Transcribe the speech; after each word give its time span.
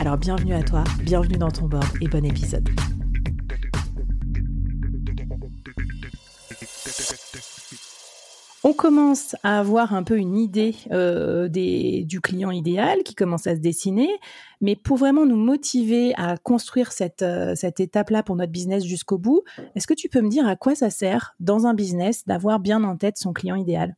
Alors 0.00 0.16
bienvenue 0.16 0.54
à 0.54 0.62
toi, 0.62 0.84
bienvenue 1.02 1.38
dans 1.38 1.50
ton 1.50 1.66
board 1.66 1.86
et 2.00 2.08
bon 2.08 2.24
épisode. 2.24 2.68
On 8.66 8.72
commence 8.72 9.36
à 9.42 9.58
avoir 9.58 9.92
un 9.92 10.02
peu 10.02 10.16
une 10.16 10.38
idée 10.38 10.74
euh, 10.90 11.48
des, 11.48 12.04
du 12.04 12.22
client 12.22 12.50
idéal 12.50 13.02
qui 13.02 13.14
commence 13.14 13.46
à 13.46 13.54
se 13.54 13.60
dessiner, 13.60 14.08
mais 14.62 14.74
pour 14.74 14.96
vraiment 14.96 15.26
nous 15.26 15.36
motiver 15.36 16.14
à 16.16 16.38
construire 16.38 16.92
cette, 16.92 17.20
euh, 17.20 17.54
cette 17.54 17.78
étape-là 17.78 18.22
pour 18.22 18.36
notre 18.36 18.52
business 18.52 18.84
jusqu'au 18.84 19.18
bout, 19.18 19.42
est-ce 19.74 19.86
que 19.86 19.92
tu 19.92 20.08
peux 20.08 20.22
me 20.22 20.30
dire 20.30 20.48
à 20.48 20.56
quoi 20.56 20.74
ça 20.74 20.88
sert 20.88 21.34
dans 21.40 21.66
un 21.66 21.74
business 21.74 22.24
d'avoir 22.26 22.58
bien 22.58 22.82
en 22.84 22.96
tête 22.96 23.18
son 23.18 23.34
client 23.34 23.56
idéal? 23.56 23.96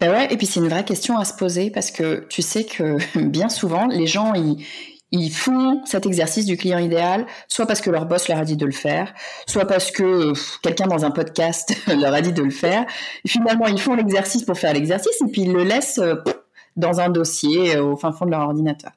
Ben 0.00 0.10
ouais, 0.10 0.32
et 0.32 0.36
puis 0.36 0.46
c'est 0.46 0.60
une 0.60 0.68
vraie 0.68 0.84
question 0.84 1.18
à 1.18 1.24
se 1.24 1.34
poser 1.34 1.70
parce 1.70 1.90
que 1.90 2.26
tu 2.28 2.42
sais 2.42 2.64
que 2.64 2.96
bien 3.18 3.48
souvent 3.48 3.86
les 3.86 4.06
gens 4.06 4.32
ils, 4.34 4.64
ils 5.12 5.30
font 5.30 5.82
cet 5.84 6.06
exercice 6.06 6.46
du 6.46 6.56
client 6.56 6.78
idéal, 6.78 7.26
soit 7.48 7.66
parce 7.66 7.80
que 7.80 7.90
leur 7.90 8.06
boss 8.06 8.28
leur 8.28 8.38
a 8.38 8.44
dit 8.44 8.56
de 8.56 8.66
le 8.66 8.72
faire, 8.72 9.12
soit 9.46 9.66
parce 9.66 9.90
que 9.90 10.32
quelqu'un 10.62 10.86
dans 10.86 11.04
un 11.04 11.10
podcast 11.10 11.76
leur 11.86 12.14
a 12.14 12.20
dit 12.20 12.32
de 12.32 12.42
le 12.42 12.50
faire. 12.50 12.86
finalement, 13.26 13.66
ils 13.66 13.80
font 13.80 13.94
l'exercice 13.94 14.42
pour 14.42 14.58
faire 14.58 14.72
l'exercice 14.72 15.20
et 15.20 15.30
puis 15.30 15.42
ils 15.42 15.52
le 15.52 15.64
laissent 15.64 15.98
euh, 15.98 16.16
dans 16.76 17.00
un 17.00 17.10
dossier 17.10 17.76
euh, 17.76 17.84
au 17.84 17.96
fin 17.96 18.12
fond 18.12 18.26
de 18.26 18.30
leur 18.30 18.40
ordinateur. 18.40 18.92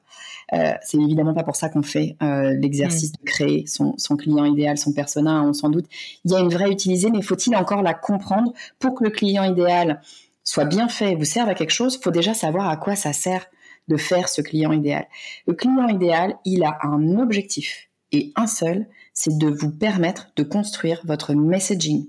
Euh, 0.52 0.72
c'est 0.82 0.98
évidemment 0.98 1.34
pas 1.34 1.42
pour 1.42 1.56
ça 1.56 1.68
qu'on 1.68 1.82
fait 1.82 2.16
euh, 2.22 2.54
l'exercice 2.54 3.12
de 3.12 3.18
créer 3.24 3.66
son, 3.66 3.94
son, 3.98 4.16
client 4.16 4.44
idéal, 4.44 4.78
son 4.78 4.92
persona, 4.92 5.42
on 5.42 5.52
s'en 5.52 5.70
doute. 5.70 5.86
Il 6.24 6.30
y 6.30 6.36
a 6.36 6.38
une 6.38 6.50
vraie 6.50 6.70
utilité, 6.70 7.10
mais 7.10 7.20
faut-il 7.20 7.56
encore 7.56 7.82
la 7.82 7.94
comprendre? 7.94 8.52
Pour 8.78 8.94
que 8.94 9.04
le 9.04 9.10
client 9.10 9.42
idéal 9.42 10.00
soit 10.44 10.64
bien 10.64 10.88
fait 10.88 11.16
vous 11.16 11.24
serve 11.24 11.48
à 11.48 11.54
quelque 11.54 11.72
chose, 11.72 11.98
faut 12.00 12.12
déjà 12.12 12.32
savoir 12.32 12.68
à 12.68 12.76
quoi 12.76 12.94
ça 12.94 13.12
sert 13.12 13.46
de 13.88 13.96
faire 13.96 14.28
ce 14.28 14.40
client 14.40 14.72
idéal. 14.72 15.06
Le 15.46 15.54
client 15.54 15.88
idéal, 15.88 16.36
il 16.44 16.64
a 16.64 16.78
un 16.82 17.18
objectif 17.18 17.88
et 18.12 18.32
un 18.36 18.46
seul, 18.46 18.86
c'est 19.12 19.36
de 19.36 19.48
vous 19.48 19.70
permettre 19.70 20.28
de 20.36 20.42
construire 20.42 21.00
votre 21.04 21.34
messaging. 21.34 22.06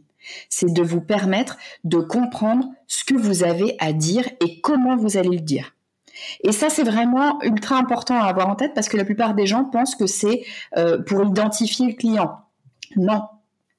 C'est 0.50 0.74
de 0.74 0.82
vous 0.82 1.02
permettre 1.02 1.58
de 1.84 1.98
comprendre 1.98 2.66
ce 2.88 3.04
que 3.04 3.16
vous 3.16 3.44
avez 3.44 3.76
à 3.80 3.94
dire 3.94 4.28
et 4.46 4.60
comment 4.62 4.98
vous 4.98 5.18
allez 5.18 5.38
le 5.38 5.42
dire. 5.42 5.74
Et 6.44 6.52
ça, 6.52 6.70
c'est 6.70 6.84
vraiment 6.84 7.42
ultra 7.44 7.78
important 7.78 8.20
à 8.20 8.26
avoir 8.26 8.50
en 8.50 8.56
tête 8.56 8.74
parce 8.74 8.90
que 8.90 8.98
la 8.98 9.06
plupart 9.06 9.36
des 9.36 9.46
gens 9.46 9.66
pensent 9.66 9.96
que 9.96 10.08
c'est 10.08 10.44
euh, 10.76 11.02
pour 11.02 11.24
identifier 11.24 11.88
le 11.88 11.94
client. 11.94 12.40
Non, 12.96 13.24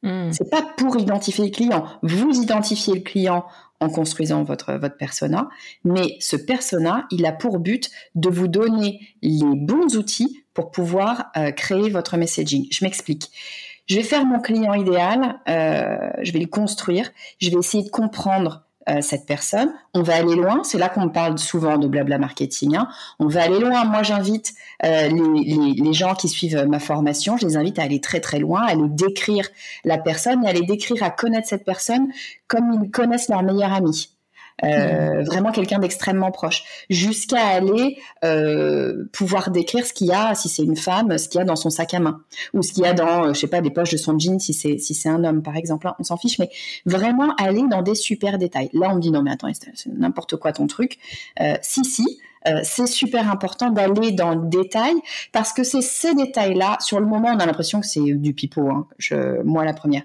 hmm. 0.03 0.31
c'est 0.33 0.51
pas 0.51 0.63
pour 0.77 0.97
identifier 0.99 1.47
le 1.47 1.51
client. 1.51 1.85
Vous 2.03 2.41
identifiez 2.41 2.95
le 2.95 3.01
client 3.01 3.45
en 3.81 3.89
construisant 3.89 4.43
votre, 4.43 4.75
votre 4.75 4.97
persona. 4.97 5.49
Mais 5.85 6.17
ce 6.21 6.37
persona, 6.37 7.07
il 7.11 7.27
a 7.27 7.33
pour 7.33 7.59
but 7.59 7.91
de 8.15 8.29
vous 8.29 8.49
donner 8.49 9.01
les 9.23 9.55
bons 9.55 9.97
outils 9.97 10.43
pour 10.55 10.71
pouvoir 10.71 11.31
euh, 11.37 11.53
créer 11.53 11.89
votre 11.89 12.17
messaging. 12.17 12.67
Je 12.71 12.85
m'explique. 12.85 13.31
Je 13.87 13.97
vais 13.97 14.03
faire 14.03 14.27
mon 14.27 14.41
client 14.41 14.75
idéal, 14.75 15.41
euh, 15.49 16.11
je 16.23 16.33
vais 16.33 16.41
le 16.41 16.47
construire, 16.47 17.11
je 17.41 17.51
vais 17.51 17.57
essayer 17.57 17.85
de 17.85 17.89
comprendre 17.89 18.68
euh, 18.89 19.01
cette 19.01 19.27
personne. 19.27 19.73
On 19.95 20.03
va 20.03 20.17
aller 20.17 20.35
loin. 20.35 20.63
C'est 20.65 20.79
là 20.79 20.89
qu'on 20.89 21.09
parle 21.09 21.39
souvent 21.39 21.79
de 21.79 21.89
blabla 21.89 22.19
marketing. 22.19 22.77
Hein. 22.77 22.89
On 23.19 23.27
va 23.27 23.43
aller 23.43 23.59
loin. 23.59 23.85
Moi, 23.85 24.03
j'invite 24.03 24.55
euh, 24.85 25.09
les, 25.09 25.75
les, 25.75 25.93
gens 25.93 26.15
qui 26.15 26.29
suivent 26.29 26.65
ma 26.69 26.79
formation, 26.79 27.37
je 27.37 27.47
les 27.47 27.57
invite 27.57 27.79
à 27.79 27.83
aller 27.83 28.01
très 28.01 28.21
très 28.21 28.39
loin, 28.39 28.63
à 28.63 28.71
aller 28.71 28.89
décrire 28.89 29.47
la 29.85 29.99
personne 29.99 30.45
et 30.45 30.49
à 30.49 30.53
les 30.53 30.67
décrire, 30.67 31.03
à 31.03 31.11
connaître 31.11 31.49
cette 31.49 31.65
personne 31.65 32.09
comme 32.47 32.83
ils 32.83 32.91
connaissent 32.91 33.29
leur 33.29 33.43
meilleur 33.43 33.73
ami. 33.73 34.18
Euh, 34.65 35.23
vraiment 35.23 35.53
quelqu'un 35.53 35.79
d'extrêmement 35.79 36.31
proche, 36.31 36.65
jusqu'à 36.91 37.47
aller 37.47 37.99
euh, 38.25 39.05
pouvoir 39.13 39.51
décrire 39.51 39.87
ce 39.87 39.93
qu'il 39.93 40.09
y 40.09 40.13
a, 40.13 40.35
si 40.35 40.49
c'est 40.49 40.65
une 40.65 40.77
femme, 40.77 41.17
ce 41.17 41.29
qu'il 41.29 41.39
y 41.39 41.43
a 41.43 41.45
dans 41.45 41.57
son 41.57 41.71
sac 41.71 41.95
à 41.95 42.01
main, 42.01 42.21
ou 42.55 42.63
ce 42.63 42.73
qu'il 42.73 42.83
y 42.83 42.87
a 42.87 42.93
dans, 42.93 43.27
euh, 43.27 43.35
je 43.35 43.41
sais 43.41 43.47
pas, 43.47 43.61
les 43.61 43.71
poches 43.71 43.91
de 43.91 43.97
son 43.97 44.19
jean, 44.19 44.41
si 44.41 44.53
c'est 44.53 44.79
si 44.79 44.95
c'est 44.95 45.09
un 45.09 45.23
homme 45.23 45.43
par 45.43 45.57
exemple, 45.57 45.87
hein, 45.87 45.95
on 45.99 46.03
s'en 46.03 46.17
fiche, 46.17 46.39
mais 46.39 46.51
vraiment 46.87 47.35
aller 47.37 47.63
dans 47.71 47.83
des 47.83 47.95
super 47.95 48.39
détails. 48.39 48.71
Là, 48.73 48.89
on 48.91 48.97
me 48.97 49.01
dit 49.01 49.11
non 49.11 49.23
mais 49.23 49.31
attends, 49.31 49.49
c'est 49.53 49.93
n'importe 49.93 50.37
quoi 50.37 50.53
ton 50.53 50.67
truc. 50.67 50.99
Euh, 51.41 51.55
si 51.63 51.85
si, 51.85 52.19
euh, 52.47 52.61
c'est 52.63 52.87
super 52.87 53.31
important 53.31 53.71
d'aller 53.71 54.13
dans 54.13 54.35
le 54.35 54.49
détail 54.49 54.95
parce 55.33 55.53
que 55.53 55.63
c'est 55.63 55.83
ces 55.83 56.15
détails-là. 56.15 56.79
Sur 56.81 57.01
le 57.01 57.07
moment, 57.07 57.29
on 57.35 57.39
a 57.39 57.47
l'impression 57.47 57.81
que 57.81 57.87
c'est 57.87 58.01
du 58.01 58.33
pipeau. 58.33 58.69
Hein, 58.71 58.87
je, 58.99 59.43
moi, 59.43 59.65
la 59.65 59.73
première. 59.73 60.03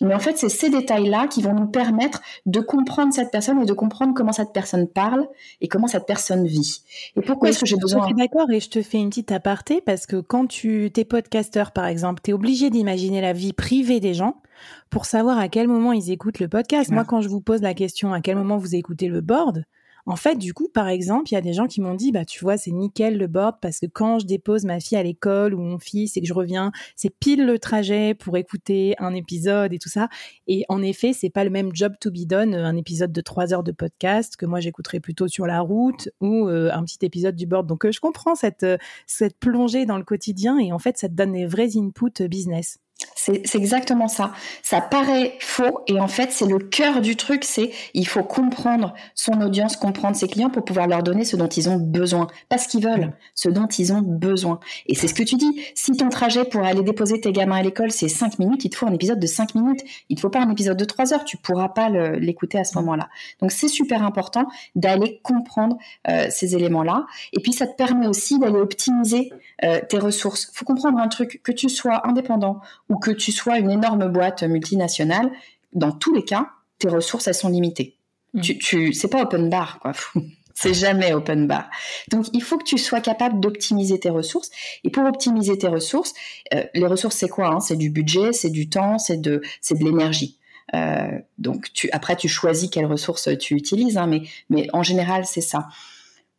Mais 0.00 0.14
en 0.14 0.18
fait, 0.18 0.36
c'est 0.36 0.48
ces 0.48 0.70
détails-là 0.70 1.28
qui 1.28 1.40
vont 1.40 1.54
nous 1.54 1.68
permettre 1.68 2.20
de 2.46 2.60
comprendre 2.60 3.12
cette 3.12 3.30
personne 3.30 3.62
et 3.62 3.64
de 3.64 3.72
comprendre 3.72 4.12
comment 4.14 4.32
cette 4.32 4.52
personne 4.52 4.88
parle 4.88 5.28
et 5.60 5.68
comment 5.68 5.86
cette 5.86 6.06
personne 6.06 6.46
vit. 6.46 6.82
Et 7.16 7.20
pourquoi 7.20 7.50
est-ce 7.50 7.60
que 7.60 7.66
j'ai 7.66 7.76
besoin... 7.76 8.10
D'accord 8.12 8.50
et 8.50 8.60
je 8.60 8.70
te 8.70 8.82
fais 8.82 8.98
une 8.98 9.10
petite 9.10 9.30
aparté 9.30 9.80
parce 9.80 10.06
que 10.06 10.16
quand 10.16 10.46
tu 10.46 10.90
es 10.96 11.04
podcasteur, 11.04 11.70
par 11.70 11.86
exemple, 11.86 12.20
tu 12.24 12.30
es 12.30 12.34
obligé 12.34 12.70
d'imaginer 12.70 13.20
la 13.20 13.32
vie 13.32 13.52
privée 13.52 14.00
des 14.00 14.14
gens 14.14 14.42
pour 14.90 15.04
savoir 15.04 15.38
à 15.38 15.48
quel 15.48 15.68
moment 15.68 15.92
ils 15.92 16.10
écoutent 16.10 16.40
le 16.40 16.48
podcast. 16.48 16.90
Moi, 16.90 17.04
quand 17.04 17.20
je 17.20 17.28
vous 17.28 17.40
pose 17.40 17.62
la 17.62 17.74
question 17.74 18.12
à 18.12 18.20
quel 18.20 18.36
moment 18.36 18.56
vous 18.56 18.74
écoutez 18.74 19.08
le 19.08 19.20
board, 19.20 19.64
en 20.06 20.16
fait, 20.16 20.36
du 20.36 20.52
coup, 20.52 20.68
par 20.68 20.88
exemple, 20.88 21.30
il 21.30 21.34
y 21.34 21.38
a 21.38 21.40
des 21.40 21.54
gens 21.54 21.66
qui 21.66 21.80
m'ont 21.80 21.94
dit, 21.94 22.12
bah, 22.12 22.24
tu 22.26 22.40
vois, 22.40 22.58
c'est 22.58 22.70
nickel 22.70 23.16
le 23.16 23.26
board 23.26 23.56
parce 23.62 23.80
que 23.80 23.86
quand 23.86 24.18
je 24.18 24.26
dépose 24.26 24.64
ma 24.64 24.78
fille 24.78 24.98
à 24.98 25.02
l'école 25.02 25.54
ou 25.54 25.58
mon 25.58 25.78
fils 25.78 26.16
et 26.16 26.20
que 26.20 26.26
je 26.26 26.34
reviens, 26.34 26.72
c'est 26.94 27.10
pile 27.10 27.46
le 27.46 27.58
trajet 27.58 28.14
pour 28.14 28.36
écouter 28.36 28.94
un 28.98 29.14
épisode 29.14 29.72
et 29.72 29.78
tout 29.78 29.88
ça. 29.88 30.08
Et 30.46 30.64
en 30.68 30.82
effet, 30.82 31.12
c'est 31.14 31.30
pas 31.30 31.44
le 31.44 31.50
même 31.50 31.70
job 31.74 31.94
to 32.00 32.10
be 32.10 32.26
done, 32.26 32.54
un 32.54 32.76
épisode 32.76 33.12
de 33.12 33.20
trois 33.22 33.54
heures 33.54 33.62
de 33.62 33.72
podcast 33.72 34.36
que 34.36 34.46
moi 34.46 34.60
j'écouterais 34.60 35.00
plutôt 35.00 35.28
sur 35.28 35.46
la 35.46 35.60
route 35.60 36.10
ou 36.20 36.48
euh, 36.48 36.70
un 36.72 36.84
petit 36.84 36.98
épisode 37.02 37.36
du 37.36 37.46
board. 37.46 37.66
Donc, 37.66 37.86
euh, 37.86 37.92
je 37.92 38.00
comprends 38.00 38.34
cette, 38.34 38.62
euh, 38.62 38.76
cette 39.06 39.38
plongée 39.38 39.86
dans 39.86 39.96
le 39.96 40.04
quotidien 40.04 40.58
et 40.58 40.72
en 40.72 40.78
fait, 40.78 40.98
ça 40.98 41.08
te 41.08 41.14
donne 41.14 41.32
des 41.32 41.46
vrais 41.46 41.76
inputs 41.76 42.28
business. 42.28 42.78
C'est 43.14 43.54
exactement 43.54 44.08
ça. 44.08 44.32
Ça 44.62 44.80
paraît 44.80 45.36
faux 45.40 45.80
et 45.86 45.98
en 45.98 46.08
fait 46.08 46.30
c'est 46.30 46.46
le 46.46 46.58
cœur 46.58 47.00
du 47.00 47.16
truc. 47.16 47.44
C'est 47.44 47.70
il 47.94 48.06
faut 48.06 48.22
comprendre 48.22 48.94
son 49.14 49.40
audience, 49.40 49.76
comprendre 49.76 50.16
ses 50.16 50.28
clients 50.28 50.50
pour 50.50 50.64
pouvoir 50.64 50.86
leur 50.86 51.02
donner 51.02 51.24
ce 51.24 51.36
dont 51.36 51.48
ils 51.48 51.68
ont 51.68 51.76
besoin, 51.76 52.26
pas 52.48 52.58
ce 52.58 52.68
qu'ils 52.68 52.84
veulent, 52.84 53.12
ce 53.34 53.48
dont 53.48 53.66
ils 53.66 53.92
ont 53.92 54.02
besoin. 54.02 54.60
Et 54.86 54.94
c'est 54.94 55.08
ce 55.08 55.14
que 55.14 55.22
tu 55.22 55.36
dis. 55.36 55.60
Si 55.74 55.92
ton 55.92 56.08
trajet 56.08 56.44
pour 56.44 56.64
aller 56.64 56.82
déposer 56.82 57.20
tes 57.20 57.32
gamins 57.32 57.56
à 57.56 57.62
l'école 57.62 57.90
c'est 57.90 58.08
5 58.08 58.38
minutes, 58.38 58.64
il 58.64 58.70
te 58.70 58.76
faut 58.76 58.86
un 58.86 58.92
épisode 58.92 59.20
de 59.20 59.26
5 59.26 59.54
minutes. 59.54 59.80
Il 60.08 60.16
te 60.16 60.20
faut 60.20 60.30
pas 60.30 60.40
un 60.40 60.50
épisode 60.50 60.76
de 60.76 60.84
3 60.84 61.14
heures. 61.14 61.24
Tu 61.24 61.36
pourras 61.36 61.68
pas 61.68 61.88
l'écouter 61.88 62.58
à 62.58 62.64
ce 62.64 62.76
moment-là. 62.78 63.08
Donc 63.40 63.52
c'est 63.52 63.68
super 63.68 64.02
important 64.02 64.46
d'aller 64.74 65.20
comprendre 65.22 65.78
euh, 66.08 66.26
ces 66.30 66.54
éléments-là. 66.56 67.06
Et 67.32 67.40
puis 67.40 67.52
ça 67.52 67.66
te 67.66 67.74
permet 67.74 68.06
aussi 68.06 68.38
d'aller 68.38 68.58
optimiser 68.58 69.32
euh, 69.64 69.80
tes 69.88 69.98
ressources. 69.98 70.50
Faut 70.54 70.64
comprendre 70.64 70.98
un 70.98 71.08
truc 71.08 71.40
que 71.42 71.52
tu 71.52 71.68
sois 71.68 72.06
indépendant 72.06 72.60
ou 72.88 72.93
que 72.96 73.10
tu 73.10 73.32
sois 73.32 73.58
une 73.58 73.70
énorme 73.70 74.08
boîte 74.08 74.42
multinationale, 74.42 75.30
dans 75.72 75.92
tous 75.92 76.14
les 76.14 76.24
cas, 76.24 76.48
tes 76.78 76.88
ressources, 76.88 77.28
elles 77.28 77.34
sont 77.34 77.48
limitées. 77.48 77.96
Mm. 78.34 78.40
Tu, 78.40 78.58
tu, 78.58 78.92
c'est 78.92 79.08
pas 79.08 79.22
open 79.22 79.50
bar, 79.50 79.78
quoi. 79.80 79.92
c'est 80.54 80.74
jamais 80.74 81.12
open 81.12 81.46
bar. 81.46 81.68
Donc, 82.10 82.26
il 82.32 82.42
faut 82.42 82.58
que 82.58 82.64
tu 82.64 82.78
sois 82.78 83.00
capable 83.00 83.40
d'optimiser 83.40 83.98
tes 83.98 84.10
ressources. 84.10 84.50
Et 84.84 84.90
pour 84.90 85.04
optimiser 85.04 85.58
tes 85.58 85.68
ressources, 85.68 86.14
euh, 86.54 86.64
les 86.74 86.86
ressources, 86.86 87.16
c'est 87.16 87.28
quoi 87.28 87.48
hein? 87.48 87.60
C'est 87.60 87.76
du 87.76 87.90
budget, 87.90 88.32
c'est 88.32 88.50
du 88.50 88.68
temps, 88.68 88.98
c'est 88.98 89.20
de, 89.20 89.42
c'est 89.60 89.78
de 89.78 89.84
l'énergie. 89.84 90.38
Euh, 90.74 91.18
donc, 91.38 91.72
tu, 91.72 91.90
après, 91.90 92.16
tu 92.16 92.28
choisis 92.28 92.70
quelles 92.70 92.86
ressources 92.86 93.28
tu 93.38 93.54
utilises, 93.54 93.98
hein, 93.98 94.06
mais, 94.06 94.22
mais 94.48 94.68
en 94.72 94.82
général, 94.82 95.26
c'est 95.26 95.40
ça. 95.40 95.66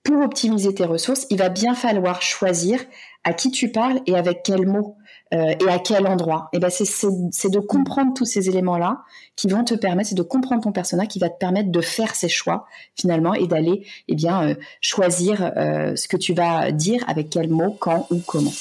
Pour 0.05 0.21
optimiser 0.21 0.73
tes 0.73 0.85
ressources, 0.85 1.25
il 1.31 1.37
va 1.37 1.49
bien 1.49 1.73
falloir 1.73 2.21
choisir 2.21 2.79
à 3.25 3.33
qui 3.33 3.51
tu 3.51 3.71
parles 3.71 3.99
et 4.05 4.15
avec 4.15 4.43
quels 4.43 4.67
mots 4.67 4.95
euh, 5.33 5.55
et 5.59 5.67
à 5.67 5.79
quel 5.79 6.05
endroit. 6.05 6.47
Et 6.53 6.59
ben 6.59 6.69
c'est 6.69 7.49
de 7.49 7.59
comprendre 7.59 8.13
tous 8.13 8.25
ces 8.25 8.47
éléments-là 8.47 9.01
qui 9.35 9.47
vont 9.47 9.63
te 9.63 9.73
permettre, 9.73 10.09
c'est 10.09 10.15
de 10.15 10.21
comprendre 10.21 10.61
ton 10.61 10.71
persona 10.71 11.07
qui 11.07 11.17
va 11.17 11.29
te 11.29 11.37
permettre 11.39 11.71
de 11.71 11.81
faire 11.81 12.13
ces 12.13 12.29
choix 12.29 12.67
finalement 12.95 13.33
et 13.33 13.47
d'aller 13.47 13.85
eh 14.07 14.15
bien 14.15 14.49
euh, 14.49 14.55
choisir 14.79 15.51
euh, 15.57 15.95
ce 15.95 16.07
que 16.07 16.17
tu 16.17 16.33
vas 16.33 16.71
dire 16.71 17.03
avec 17.07 17.31
quels 17.31 17.49
mots, 17.49 17.75
quand 17.79 18.05
ou 18.11 18.21
comment. 18.25 18.53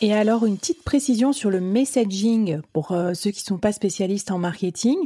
Et 0.00 0.14
alors, 0.14 0.46
une 0.46 0.56
petite 0.56 0.84
précision 0.84 1.32
sur 1.32 1.50
le 1.50 1.60
messaging 1.60 2.60
pour 2.72 2.92
euh, 2.92 3.14
ceux 3.14 3.30
qui 3.30 3.42
ne 3.42 3.46
sont 3.46 3.58
pas 3.58 3.72
spécialistes 3.72 4.30
en 4.30 4.38
marketing. 4.38 4.96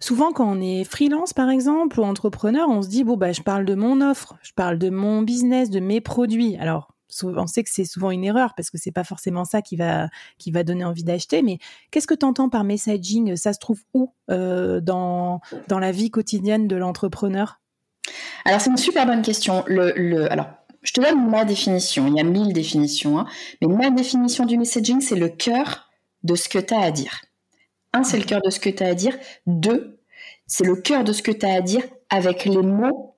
Souvent, 0.00 0.32
quand 0.32 0.50
on 0.50 0.60
est 0.60 0.82
freelance, 0.82 1.32
par 1.32 1.48
exemple, 1.48 2.00
ou 2.00 2.02
entrepreneur, 2.02 2.68
on 2.68 2.82
se 2.82 2.88
dit, 2.88 3.04
bon, 3.04 3.16
bah, 3.16 3.30
je 3.32 3.42
parle 3.42 3.64
de 3.64 3.76
mon 3.76 4.00
offre, 4.00 4.36
je 4.42 4.52
parle 4.52 4.78
de 4.78 4.90
mon 4.90 5.22
business, 5.22 5.70
de 5.70 5.78
mes 5.78 6.00
produits. 6.00 6.56
Alors, 6.56 6.92
on 7.22 7.46
sait 7.46 7.62
que 7.62 7.70
c'est 7.70 7.84
souvent 7.84 8.10
une 8.10 8.24
erreur 8.24 8.54
parce 8.56 8.70
que 8.70 8.78
c'est 8.78 8.90
pas 8.90 9.04
forcément 9.04 9.44
ça 9.44 9.62
qui 9.62 9.76
va, 9.76 10.08
qui 10.38 10.50
va 10.50 10.64
donner 10.64 10.84
envie 10.84 11.04
d'acheter. 11.04 11.42
Mais 11.42 11.58
qu'est-ce 11.92 12.08
que 12.08 12.14
tu 12.14 12.26
entends 12.26 12.48
par 12.48 12.64
messaging? 12.64 13.36
Ça 13.36 13.52
se 13.52 13.60
trouve 13.60 13.80
où 13.94 14.12
euh, 14.30 14.80
dans, 14.80 15.40
dans 15.68 15.78
la 15.78 15.92
vie 15.92 16.10
quotidienne 16.10 16.66
de 16.66 16.74
l'entrepreneur? 16.76 17.60
Alors 18.44 18.60
c'est 18.60 18.70
une 18.70 18.76
super 18.76 19.06
bonne 19.06 19.22
question. 19.22 19.62
Le, 19.66 19.92
le, 19.94 20.30
alors 20.32 20.46
je 20.82 20.92
te 20.92 21.00
donne 21.00 21.30
ma 21.30 21.44
définition. 21.44 22.06
Il 22.08 22.14
y 22.14 22.20
a 22.20 22.24
mille 22.24 22.52
définitions, 22.52 23.18
hein. 23.18 23.26
mais 23.60 23.68
ma 23.68 23.90
définition 23.90 24.46
du 24.46 24.58
messaging, 24.58 25.00
c'est 25.00 25.16
le 25.16 25.28
cœur 25.28 25.90
de 26.22 26.34
ce 26.34 26.48
que 26.48 26.58
tu 26.58 26.74
as 26.74 26.80
à 26.80 26.90
dire. 26.90 27.22
Un, 27.92 28.04
c'est 28.04 28.18
le 28.18 28.24
cœur 28.24 28.40
de 28.42 28.50
ce 28.50 28.60
que 28.60 28.70
tu 28.70 28.82
as 28.82 28.88
à 28.88 28.94
dire. 28.94 29.16
Deux, 29.46 30.00
c'est 30.46 30.64
le 30.64 30.76
cœur 30.76 31.04
de 31.04 31.12
ce 31.12 31.22
que 31.22 31.30
tu 31.30 31.46
as 31.46 31.54
à 31.54 31.60
dire 31.60 31.84
avec 32.10 32.44
les 32.44 32.62
mots 32.62 33.16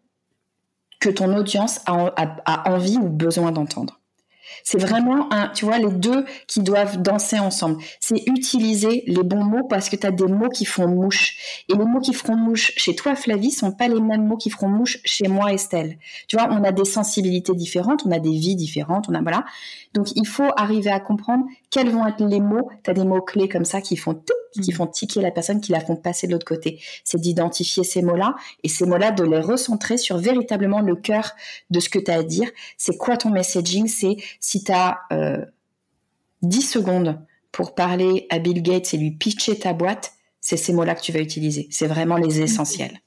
que 1.00 1.10
ton 1.10 1.36
audience 1.36 1.80
a 1.86 2.70
envie 2.70 2.96
ou 2.96 3.08
besoin 3.08 3.52
d'entendre. 3.52 4.00
C'est 4.62 4.78
vraiment 4.78 5.32
un, 5.32 5.48
tu 5.48 5.64
vois, 5.64 5.78
les 5.78 5.90
deux 5.90 6.24
qui 6.46 6.60
doivent 6.60 7.00
danser 7.02 7.38
ensemble. 7.38 7.82
C'est 8.00 8.22
utiliser 8.26 9.04
les 9.06 9.22
bons 9.22 9.44
mots 9.44 9.64
parce 9.64 9.88
que 9.88 9.96
tu 9.96 10.06
as 10.06 10.10
des 10.10 10.26
mots 10.26 10.48
qui 10.48 10.64
font 10.64 10.88
mouche. 10.88 11.36
Et 11.68 11.74
les 11.74 11.84
mots 11.84 12.00
qui 12.00 12.14
feront 12.14 12.36
mouche 12.36 12.72
chez 12.76 12.94
toi, 12.94 13.14
Flavie, 13.14 13.50
sont 13.50 13.72
pas 13.72 13.88
les 13.88 14.00
mêmes 14.00 14.26
mots 14.26 14.36
qui 14.36 14.50
feront 14.50 14.68
mouche 14.68 14.98
chez 15.04 15.28
moi, 15.28 15.52
Estelle. 15.52 15.98
Tu 16.28 16.36
vois, 16.36 16.48
on 16.50 16.64
a 16.64 16.72
des 16.72 16.84
sensibilités 16.84 17.54
différentes, 17.54 18.04
on 18.06 18.12
a 18.12 18.18
des 18.18 18.30
vies 18.30 18.56
différentes, 18.56 19.06
on 19.08 19.14
a, 19.14 19.22
voilà. 19.22 19.44
Donc, 19.94 20.08
il 20.16 20.26
faut 20.26 20.50
arriver 20.56 20.90
à 20.90 21.00
comprendre 21.00 21.44
quels 21.70 21.90
vont 21.90 22.06
être 22.06 22.24
les 22.24 22.40
mots. 22.40 22.68
Tu 22.82 22.90
as 22.90 22.94
des 22.94 23.04
mots 23.04 23.22
clés 23.22 23.48
comme 23.48 23.64
ça 23.64 23.80
qui 23.80 23.96
font 23.96 24.14
tout, 24.14 24.60
qui 24.62 24.72
mm. 24.72 24.74
font 24.74 24.86
tiquer 24.86 25.20
la 25.20 25.30
personne, 25.30 25.60
qui 25.60 25.72
la 25.72 25.80
font 25.80 25.96
passer 25.96 26.26
de 26.26 26.32
l'autre 26.32 26.46
côté. 26.46 26.80
C'est 27.04 27.20
d'identifier 27.20 27.84
ces 27.84 28.02
mots-là 28.02 28.34
et 28.62 28.68
ces 28.68 28.86
mots-là 28.86 29.12
de 29.12 29.24
les 29.24 29.40
recentrer 29.40 29.96
sur 29.96 30.18
véritablement 30.18 30.80
le 30.80 30.96
cœur 30.96 31.32
de 31.70 31.80
ce 31.80 31.88
que 31.88 31.98
tu 31.98 32.10
as 32.10 32.18
à 32.18 32.22
dire. 32.22 32.50
C'est 32.76 32.96
quoi 32.96 33.16
ton 33.16 33.30
messaging? 33.30 33.86
C'est 33.86 34.16
si 34.40 34.64
tu 34.64 34.72
as 34.72 34.98
euh, 35.12 35.44
10 36.42 36.62
secondes 36.62 37.20
pour 37.52 37.74
parler 37.74 38.26
à 38.30 38.38
Bill 38.38 38.62
Gates 38.62 38.94
et 38.94 38.98
lui 38.98 39.12
pitcher 39.12 39.58
ta 39.58 39.72
boîte, 39.72 40.12
c'est 40.40 40.56
ces 40.56 40.72
mots-là 40.72 40.94
que 40.94 41.00
tu 41.00 41.12
vas 41.12 41.20
utiliser. 41.20 41.68
C'est 41.70 41.86
vraiment 41.86 42.16
les 42.16 42.40
essentiels. 42.40 43.00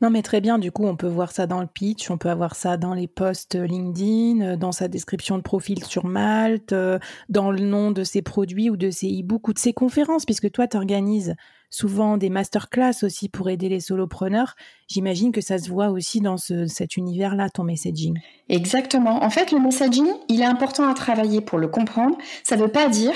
Non, 0.00 0.10
mais 0.10 0.22
très 0.22 0.40
bien. 0.40 0.58
Du 0.58 0.72
coup, 0.72 0.86
on 0.86 0.96
peut 0.96 1.08
voir 1.08 1.32
ça 1.32 1.46
dans 1.46 1.60
le 1.60 1.66
pitch, 1.66 2.10
on 2.10 2.18
peut 2.18 2.30
avoir 2.30 2.54
ça 2.54 2.76
dans 2.76 2.94
les 2.94 3.06
posts 3.06 3.54
LinkedIn, 3.54 4.40
euh, 4.40 4.56
dans 4.56 4.72
sa 4.72 4.88
description 4.88 5.36
de 5.36 5.42
profil 5.42 5.84
sur 5.84 6.04
Malte, 6.06 6.72
euh, 6.72 6.98
dans 7.28 7.50
le 7.50 7.60
nom 7.60 7.90
de 7.90 8.04
ses 8.04 8.22
produits 8.22 8.70
ou 8.70 8.76
de 8.76 8.90
ses 8.90 9.08
e-books 9.08 9.48
ou 9.48 9.52
de 9.52 9.58
ses 9.58 9.72
conférences, 9.72 10.24
puisque 10.24 10.50
toi, 10.50 10.66
tu 10.66 10.76
organises 10.76 11.34
souvent 11.70 12.16
des 12.16 12.30
masterclass 12.30 13.02
aussi 13.02 13.28
pour 13.28 13.50
aider 13.50 13.68
les 13.68 13.80
solopreneurs. 13.80 14.54
J'imagine 14.88 15.32
que 15.32 15.40
ça 15.40 15.58
se 15.58 15.68
voit 15.68 15.88
aussi 15.88 16.20
dans 16.20 16.36
cet 16.36 16.96
univers-là, 16.96 17.50
ton 17.50 17.64
messaging. 17.64 18.18
Exactement. 18.48 19.24
En 19.24 19.30
fait, 19.30 19.50
le 19.52 19.58
messaging, 19.58 20.06
il 20.28 20.40
est 20.40 20.46
important 20.46 20.88
à 20.88 20.94
travailler 20.94 21.40
pour 21.40 21.58
le 21.58 21.68
comprendre. 21.68 22.16
Ça 22.44 22.56
ne 22.56 22.62
veut 22.62 22.68
pas 22.68 22.88
dire 22.88 23.14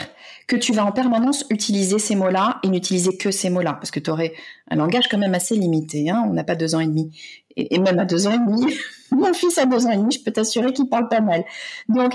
que 0.48 0.56
tu 0.56 0.72
vas 0.72 0.84
en 0.84 0.92
permanence 0.92 1.44
utiliser 1.50 1.98
ces 2.00 2.16
mots-là 2.16 2.58
et 2.64 2.68
n'utiliser 2.68 3.16
que 3.16 3.30
ces 3.30 3.50
mots-là, 3.50 3.74
parce 3.74 3.92
que 3.92 4.00
tu 4.00 4.10
aurais 4.10 4.32
un 4.68 4.76
langage 4.76 5.08
quand 5.08 5.18
même 5.18 5.34
assez 5.34 5.54
limité. 5.54 6.10
Hein. 6.10 6.24
On 6.28 6.32
n'a 6.32 6.44
pas 6.44 6.56
deux 6.56 6.74
ans 6.74 6.80
et 6.80 6.86
demi. 6.86 7.16
Et, 7.70 7.78
même 7.78 7.98
à 7.98 8.04
deux 8.04 8.26
ans 8.26 8.32
et 8.32 8.38
demi, 8.38 8.74
mon 9.10 9.32
fils 9.32 9.58
a 9.58 9.66
deux 9.66 9.86
ans 9.86 9.90
et 9.90 9.96
demi, 9.96 10.12
je 10.12 10.22
peux 10.22 10.30
t'assurer 10.30 10.72
qu'il 10.72 10.88
parle 10.88 11.08
pas 11.08 11.20
mal. 11.20 11.44
Donc, 11.88 12.14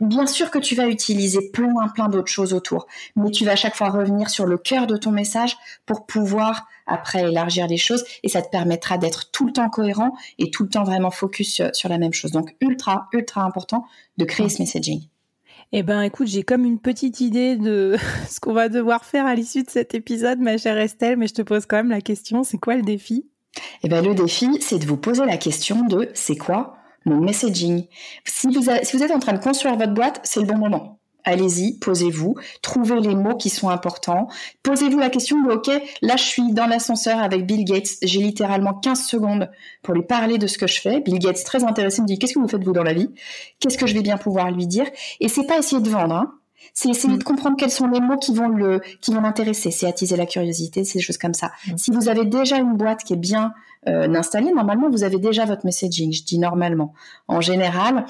bien 0.00 0.26
sûr 0.26 0.50
que 0.50 0.58
tu 0.58 0.74
vas 0.74 0.86
utiliser 0.86 1.50
plein, 1.50 1.88
plein 1.94 2.08
d'autres 2.08 2.30
choses 2.30 2.52
autour, 2.52 2.86
mais 3.16 3.30
tu 3.30 3.44
vas 3.44 3.52
à 3.52 3.56
chaque 3.56 3.76
fois 3.76 3.90
revenir 3.90 4.30
sur 4.30 4.46
le 4.46 4.58
cœur 4.58 4.86
de 4.86 4.96
ton 4.96 5.10
message 5.10 5.56
pour 5.86 6.06
pouvoir 6.06 6.66
après 6.86 7.22
élargir 7.30 7.66
les 7.66 7.76
choses 7.76 8.04
et 8.22 8.28
ça 8.28 8.42
te 8.42 8.50
permettra 8.50 8.98
d'être 8.98 9.30
tout 9.30 9.46
le 9.46 9.52
temps 9.52 9.70
cohérent 9.70 10.14
et 10.38 10.50
tout 10.50 10.64
le 10.64 10.68
temps 10.68 10.84
vraiment 10.84 11.10
focus 11.10 11.62
sur, 11.72 11.88
la 11.88 11.98
même 11.98 12.12
chose. 12.12 12.30
Donc, 12.30 12.54
ultra, 12.60 13.08
ultra 13.12 13.42
important 13.42 13.86
de 14.18 14.24
créer 14.24 14.48
ce 14.48 14.60
messaging. 14.60 15.02
Eh 15.72 15.82
ben, 15.82 16.02
écoute, 16.02 16.28
j'ai 16.28 16.42
comme 16.42 16.64
une 16.64 16.78
petite 16.78 17.20
idée 17.20 17.56
de 17.56 17.96
ce 18.28 18.38
qu'on 18.40 18.52
va 18.52 18.68
devoir 18.68 19.04
faire 19.04 19.26
à 19.26 19.34
l'issue 19.34 19.62
de 19.62 19.70
cet 19.70 19.94
épisode, 19.94 20.38
ma 20.38 20.56
chère 20.56 20.78
Estelle, 20.78 21.16
mais 21.16 21.26
je 21.26 21.34
te 21.34 21.42
pose 21.42 21.66
quand 21.66 21.76
même 21.76 21.90
la 21.90 22.00
question, 22.00 22.44
c'est 22.44 22.58
quoi 22.58 22.76
le 22.76 22.82
défi? 22.82 23.26
Eh 23.82 23.88
bien, 23.88 24.02
le 24.02 24.14
défi, 24.14 24.48
c'est 24.60 24.78
de 24.78 24.86
vous 24.86 24.96
poser 24.96 25.24
la 25.24 25.36
question 25.36 25.82
de 25.86 26.10
c'est 26.14 26.36
quoi 26.36 26.76
mon 27.04 27.20
messaging? 27.20 27.86
Si 28.24 28.48
vous, 28.48 28.70
êtes 28.70 29.10
en 29.10 29.18
train 29.18 29.34
de 29.34 29.42
construire 29.42 29.76
votre 29.76 29.92
boîte, 29.92 30.20
c'est 30.24 30.40
le 30.40 30.46
bon 30.46 30.56
moment. 30.56 30.98
Allez-y, 31.26 31.78
posez-vous, 31.78 32.34
trouvez 32.60 33.00
les 33.00 33.14
mots 33.14 33.36
qui 33.36 33.48
sont 33.48 33.70
importants. 33.70 34.28
Posez-vous 34.62 34.98
la 34.98 35.08
question 35.08 35.40
de, 35.42 35.52
OK, 35.52 35.70
là 36.02 36.16
je 36.16 36.22
suis 36.22 36.52
dans 36.52 36.66
l'ascenseur 36.66 37.18
avec 37.18 37.46
Bill 37.46 37.64
Gates, 37.64 37.96
j'ai 38.02 38.20
littéralement 38.20 38.74
15 38.74 39.06
secondes 39.06 39.50
pour 39.82 39.94
lui 39.94 40.02
parler 40.02 40.36
de 40.36 40.46
ce 40.46 40.58
que 40.58 40.66
je 40.66 40.80
fais. 40.82 41.00
Bill 41.00 41.18
Gates, 41.18 41.42
très 41.44 41.64
intéressé, 41.64 42.02
me 42.02 42.06
dit, 42.06 42.18
qu'est-ce 42.18 42.34
que 42.34 42.40
vous 42.40 42.48
faites 42.48 42.62
vous 42.62 42.72
dans 42.72 42.82
la 42.82 42.92
vie? 42.92 43.08
Qu'est-ce 43.58 43.78
que 43.78 43.86
je 43.86 43.94
vais 43.94 44.02
bien 44.02 44.18
pouvoir 44.18 44.50
lui 44.50 44.66
dire? 44.66 44.86
Et 45.20 45.28
c'est 45.28 45.46
pas 45.46 45.58
essayer 45.58 45.80
de 45.80 45.88
vendre, 45.88 46.14
hein. 46.14 46.34
C'est 46.72 46.88
essayer 46.88 47.14
mm. 47.14 47.18
de 47.18 47.24
comprendre 47.24 47.56
quels 47.56 47.70
sont 47.70 47.88
les 47.88 48.00
mots 48.00 48.16
qui 48.16 48.34
vont 48.34 48.48
le, 48.48 48.80
qui 49.00 49.12
vont 49.12 49.20
l'intéresser. 49.20 49.70
C'est 49.70 49.86
attiser 49.86 50.16
la 50.16 50.26
curiosité, 50.26 50.84
c'est 50.84 50.98
des 50.98 51.04
choses 51.04 51.18
comme 51.18 51.34
ça. 51.34 51.52
Mm. 51.68 51.76
Si 51.76 51.90
vous 51.90 52.08
avez 52.08 52.24
déjà 52.24 52.58
une 52.58 52.76
boîte 52.76 53.04
qui 53.04 53.12
est 53.12 53.18
bien 53.18 53.52
euh, 53.88 54.12
installée, 54.14 54.52
normalement, 54.52 54.88
vous 54.88 55.04
avez 55.04 55.18
déjà 55.18 55.44
votre 55.44 55.66
messaging. 55.66 56.12
Je 56.12 56.24
dis 56.24 56.38
normalement. 56.38 56.94
En 57.28 57.40
général, 57.40 58.06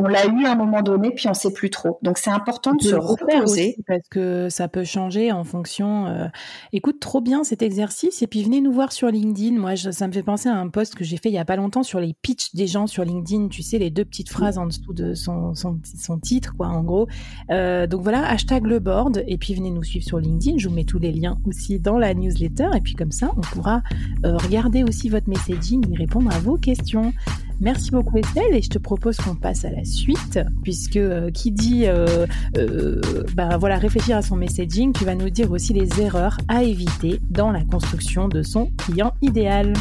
on 0.00 0.06
l'a 0.06 0.26
eu 0.26 0.44
à 0.44 0.52
un 0.52 0.54
moment 0.54 0.82
donné, 0.82 1.10
puis 1.10 1.26
on 1.28 1.34
sait 1.34 1.52
plus 1.52 1.70
trop. 1.70 1.98
Donc 2.02 2.18
c'est 2.18 2.30
important 2.30 2.72
de, 2.72 2.82
se 2.82 2.94
reposer. 2.94 3.76
parce 3.88 4.06
que 4.08 4.48
ça 4.48 4.68
peut 4.68 4.84
changer 4.84 5.32
en 5.32 5.42
fonction. 5.42 6.06
Euh, 6.06 6.28
écoute, 6.72 7.00
trop 7.00 7.20
bien 7.20 7.42
cet 7.42 7.62
exercice. 7.62 8.22
Et 8.22 8.28
puis 8.28 8.44
venez 8.44 8.60
nous 8.60 8.72
voir 8.72 8.92
sur 8.92 9.08
LinkedIn. 9.08 9.58
Moi, 9.58 9.74
ça 9.74 10.06
me 10.06 10.12
fait 10.12 10.22
penser 10.22 10.48
à 10.48 10.54
un 10.54 10.68
post 10.68 10.94
que 10.94 11.02
j'ai 11.02 11.16
fait 11.16 11.30
il 11.30 11.34
y 11.34 11.38
a 11.38 11.44
pas 11.44 11.56
longtemps 11.56 11.82
sur 11.82 11.98
les 11.98 12.14
pitchs 12.22 12.54
des 12.54 12.68
gens 12.68 12.86
sur 12.86 13.04
LinkedIn. 13.04 13.48
Tu 13.48 13.62
sais, 13.62 13.78
les 13.78 13.90
deux 13.90 14.04
petites 14.04 14.30
phrases 14.30 14.56
en 14.56 14.66
dessous 14.66 14.92
de 14.92 15.14
son, 15.14 15.56
son, 15.56 15.80
son 15.82 16.18
titre, 16.20 16.54
quoi, 16.56 16.68
en 16.68 16.84
gros. 16.84 17.08
Euh, 17.50 17.88
donc 17.88 18.02
voilà, 18.02 18.24
hashtag 18.24 18.66
le 18.66 18.78
board. 18.78 19.24
Et 19.26 19.36
puis 19.36 19.52
venez 19.54 19.72
nous 19.72 19.82
suivre 19.82 20.04
sur 20.04 20.20
LinkedIn. 20.20 20.58
Je 20.58 20.68
vous 20.68 20.74
mets 20.76 20.84
tous 20.84 21.00
les 21.00 21.10
liens 21.10 21.38
aussi 21.44 21.80
dans 21.80 21.98
la 21.98 22.14
newsletter. 22.14 22.68
Et 22.76 22.80
puis 22.80 22.94
comme 22.94 23.12
ça, 23.12 23.32
on 23.36 23.40
pourra 23.40 23.82
euh, 24.24 24.36
regarder 24.36 24.84
aussi 24.84 25.08
votre 25.08 25.28
messaging 25.28 25.92
et 25.92 25.96
répondre 25.96 26.32
à 26.32 26.38
vos 26.38 26.56
questions. 26.56 27.12
Merci 27.60 27.90
beaucoup 27.90 28.16
Estelle 28.18 28.54
et 28.54 28.62
je 28.62 28.70
te 28.70 28.78
propose 28.78 29.16
qu'on 29.16 29.34
passe 29.34 29.64
à 29.64 29.70
la 29.70 29.84
suite 29.84 30.38
puisque 30.62 30.96
euh, 30.96 31.30
qui 31.32 31.50
dit 31.50 31.86
euh, 31.86 32.24
euh, 32.56 33.00
bah, 33.34 33.56
voilà 33.58 33.78
réfléchir 33.78 34.16
à 34.16 34.22
son 34.22 34.36
messaging, 34.36 34.92
tu 34.92 35.04
vas 35.04 35.16
nous 35.16 35.30
dire 35.30 35.50
aussi 35.50 35.72
les 35.72 36.00
erreurs 36.00 36.38
à 36.46 36.62
éviter 36.62 37.18
dans 37.30 37.50
la 37.50 37.64
construction 37.64 38.28
de 38.28 38.42
son 38.42 38.70
client 38.76 39.12
idéal. 39.22 39.72